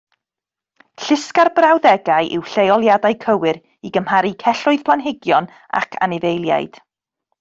Llusga'r 1.01 1.51
brawddegau 1.59 2.31
i'w 2.37 2.49
lleoliadau 2.53 3.17
cywir 3.25 3.61
i 3.89 3.93
gymharu 3.99 4.33
celloedd 4.45 4.83
planhigion 4.89 5.51
ac 5.83 6.01
anifeiliaid 6.07 6.83